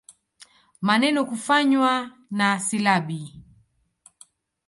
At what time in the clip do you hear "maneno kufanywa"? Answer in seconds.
0.87-1.93